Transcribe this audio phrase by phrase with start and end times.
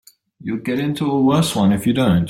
[0.41, 2.19] You'll get into a worse one if you don't.